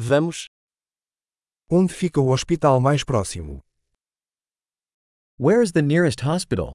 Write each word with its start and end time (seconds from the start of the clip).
Vamos. 0.00 0.46
Onde 1.68 1.92
fica 1.92 2.20
o 2.20 2.30
hospital 2.30 2.80
mais 2.80 3.02
próximo? 3.02 3.60
Where 5.36 5.60
is 5.60 5.72
the 5.72 5.82
nearest 5.82 6.22
hospital? 6.24 6.70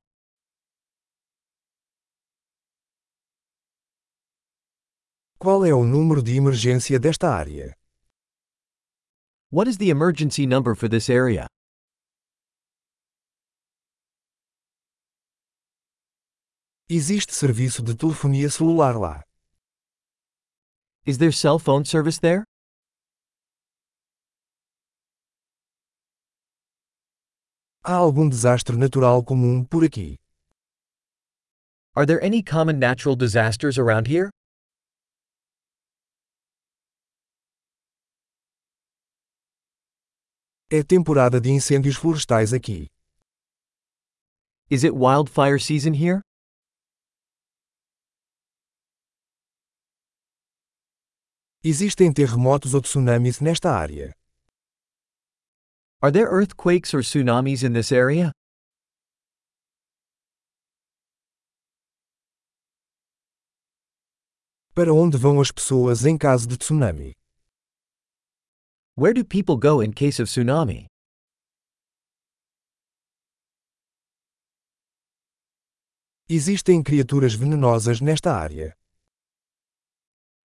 Qual 5.39 5.63
é 5.63 5.73
o 5.73 5.85
número 5.85 6.21
de 6.21 6.35
emergência 6.35 6.99
desta 6.99 7.29
área? 7.29 7.73
What 9.53 9.69
is 9.69 9.77
the 9.77 9.87
emergency 9.87 10.45
number 10.45 10.75
for 10.75 10.89
this 10.89 11.09
area? 11.09 11.47
Existe 16.89 17.33
serviço 17.33 17.81
de 17.81 17.95
telefonia 17.95 18.49
celular 18.49 18.99
lá. 18.99 19.23
Is 21.07 21.17
there 21.17 21.31
cell 21.31 21.57
phone 21.57 21.85
service 21.85 22.19
there? 22.19 22.43
Há 27.85 27.95
algum 27.95 28.29
desastre 28.29 28.77
natural 28.77 29.21
comum 29.25 29.65
por 29.65 29.83
aqui? 29.83 30.17
Are 31.93 32.05
there 32.05 32.23
any 32.23 32.41
common 32.41 32.79
natural 32.79 33.13
disasters 33.13 33.77
around 33.77 34.07
here? 34.07 34.29
É 40.71 40.81
temporada 40.81 41.41
de 41.41 41.49
incêndios 41.49 41.97
florestais 41.97 42.53
aqui. 42.53 42.87
Is 44.69 44.85
it 44.85 44.93
wildfire 44.95 45.59
season 45.59 45.93
here? 45.93 46.21
Existem 51.61 52.13
terremotos 52.13 52.73
ou 52.73 52.81
tsunamis 52.81 53.41
nesta 53.41 53.69
área. 53.69 54.15
Are 56.03 56.11
there 56.11 56.27
earthquakes 56.27 56.93
or 56.93 56.99
tsunamis 56.99 57.63
in 57.63 57.71
this 57.71 57.89
area? 57.89 58.33
Para 64.75 64.93
onde 64.93 65.17
vão 65.17 65.39
as 65.39 65.49
pessoas 65.49 66.05
em 66.05 66.17
caso 66.17 66.45
de 66.45 66.57
tsunami? 66.57 67.13
Where 68.95 69.13
do 69.13 69.23
people 69.23 69.55
go 69.55 69.79
in 69.79 69.93
case 69.93 70.21
of 70.21 70.27
tsunami? 70.27 70.87
Existem 76.27 76.83
criaturas 76.83 77.33
venenosas 77.33 78.01
nesta 78.01 78.29
área. 78.33 78.73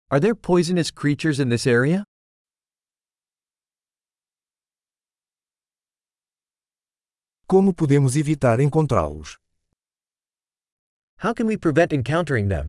Are 0.09 0.21
there 0.21 0.37
poisonous 0.37 0.93
creatures 0.93 1.41
in 1.41 1.49
this 1.49 1.67
area? 1.67 2.05
Como 7.51 7.73
podemos 7.73 8.15
evitar 8.15 8.61
encontrá-los? 8.61 9.39
How 11.25 11.33
can 11.33 11.47
we 11.47 11.57
prevent 11.57 11.95
encountering 11.95 12.51
them? 12.51 12.67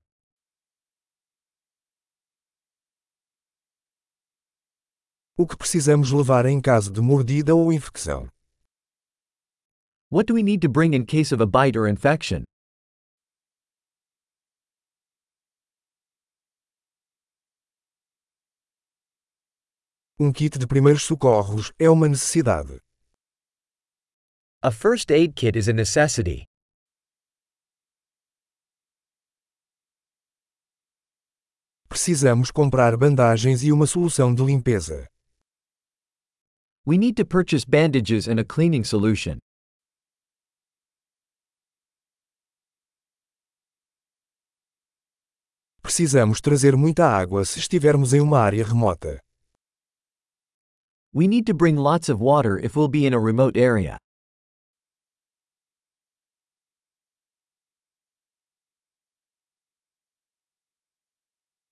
O 5.37 5.45
que 5.45 5.57
precisamos 5.57 6.13
levar 6.13 6.45
em 6.45 6.61
caso 6.61 6.93
de 6.93 7.01
mordida 7.01 7.53
ou 7.53 7.73
infecção? 7.73 8.29
What 10.09 10.27
do 10.27 10.35
we 10.35 10.43
need 10.43 10.61
to 10.61 10.69
bring 10.69 10.95
in 10.95 11.05
case 11.05 11.35
of 11.35 11.43
a 11.43 11.45
bite 11.45 11.77
or 11.77 11.85
infection? 11.85 12.45
Um 20.17 20.31
kit 20.31 20.57
de 20.57 20.65
primeiros 20.65 21.03
socorros 21.03 21.73
é 21.77 21.89
uma 21.89 22.07
necessidade. 22.07 22.79
A 24.61 24.71
first 24.71 25.09
aid 25.09 25.37
kit 25.37 25.55
is 25.55 25.69
a 25.69 25.73
necessity. 25.73 26.45
Precisamos 31.87 32.51
comprar 32.51 32.97
bandagens 32.97 33.63
e 33.63 33.71
uma 33.71 33.87
solução 33.87 34.35
de 34.35 34.43
limpeza. 34.43 35.07
We 36.85 36.97
need 36.97 37.15
to 37.15 37.25
purchase 37.25 37.63
bandages 37.63 38.27
and 38.27 38.37
a 38.37 38.43
cleaning 38.43 38.83
solution. 38.83 39.37
Precisamos 45.81 46.41
trazer 46.41 46.75
muita 46.75 47.05
água 47.05 47.45
se 47.45 47.59
estivermos 47.59 48.13
em 48.13 48.19
uma 48.19 48.39
área 48.41 48.65
remota. 48.65 49.21
We 51.13 51.29
need 51.29 51.45
to 51.45 51.53
bring 51.53 51.77
lots 51.77 52.09
of 52.09 52.21
water 52.21 52.59
if 52.59 52.75
we'll 52.75 52.89
be 52.89 53.05
in 53.05 53.13
a 53.13 53.19
remote 53.19 53.57
area. 53.57 53.97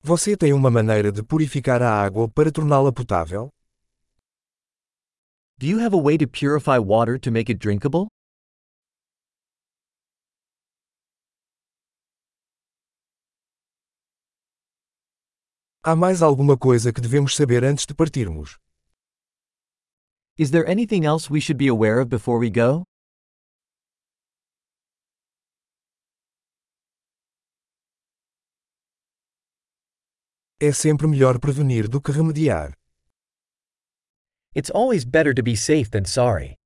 Você 0.08 0.38
tem 0.38 0.54
uma 0.54 0.72
maneira 0.72 1.12
de 1.12 1.22
purificar 1.22 1.82
a 1.82 1.92
água 1.92 2.30
para 2.30 2.50
torná-la 2.50 2.94
potável? 2.94 3.50
Do 5.60 5.66
you 5.68 5.82
have 5.82 5.94
a 5.94 6.02
way 6.02 6.18
to 6.18 6.26
purify 6.26 6.80
water 6.80 7.20
to 7.20 7.30
make 7.30 7.52
it 7.52 7.60
drinkable? 7.60 8.08
Há 15.84 15.94
mais 15.94 16.22
alguma 16.22 16.58
coisa 16.58 16.94
que 16.94 17.02
devemos 17.02 17.36
saber 17.36 17.66
antes 17.66 17.86
de 17.86 17.94
partirmos? 17.94 18.58
Is 20.40 20.52
there 20.52 20.72
anything 20.72 21.06
else 21.06 21.30
we 21.30 21.42
should 21.42 21.58
be 21.58 21.68
aware 21.68 22.00
of 22.00 22.08
before 22.08 22.40
we 22.40 22.50
go? 22.50 22.86
É 30.60 30.72
sempre 30.72 31.06
melhor 31.06 31.38
prevenir 31.38 31.88
do 31.88 32.02
que 32.02 32.12
remediar. 32.12 32.74
It's 34.56 34.72
always 34.72 35.06
better 35.06 35.32
to 35.36 35.44
be 35.44 35.56
safe 35.56 35.92
than 35.92 36.04
sorry. 36.04 36.57